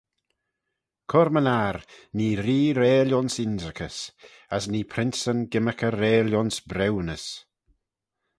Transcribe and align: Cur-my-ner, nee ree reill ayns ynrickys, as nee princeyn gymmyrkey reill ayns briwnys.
Cur-my-ner, 1.11 1.77
nee 2.15 2.37
ree 2.45 2.71
reill 2.79 3.15
ayns 3.17 3.35
ynrickys, 3.43 3.97
as 4.55 4.63
nee 4.71 4.89
princeyn 4.91 5.39
gymmyrkey 5.51 5.93
reill 5.99 6.37
ayns 6.39 6.57
briwnys. 6.69 7.25